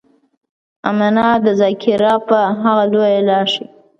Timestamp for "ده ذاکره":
1.43-2.13